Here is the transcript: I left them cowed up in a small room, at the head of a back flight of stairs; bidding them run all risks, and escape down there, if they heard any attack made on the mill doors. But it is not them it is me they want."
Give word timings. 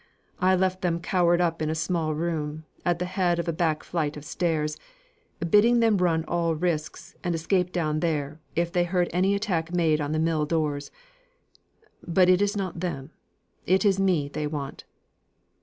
I 0.39 0.55
left 0.55 0.81
them 0.81 0.99
cowed 0.99 1.41
up 1.41 1.61
in 1.61 1.69
a 1.69 1.75
small 1.75 2.15
room, 2.15 2.65
at 2.83 2.97
the 2.97 3.05
head 3.05 3.37
of 3.37 3.47
a 3.47 3.53
back 3.53 3.83
flight 3.83 4.17
of 4.17 4.25
stairs; 4.25 4.75
bidding 5.47 5.79
them 5.79 5.97
run 5.97 6.25
all 6.25 6.55
risks, 6.55 7.13
and 7.23 7.35
escape 7.35 7.71
down 7.71 7.99
there, 7.99 8.39
if 8.55 8.71
they 8.71 8.85
heard 8.85 9.11
any 9.13 9.35
attack 9.35 9.71
made 9.71 10.01
on 10.01 10.11
the 10.11 10.17
mill 10.17 10.47
doors. 10.47 10.89
But 12.01 12.29
it 12.29 12.41
is 12.41 12.57
not 12.57 12.79
them 12.79 13.11
it 13.67 13.85
is 13.85 13.99
me 13.99 14.27
they 14.27 14.47
want." 14.47 14.85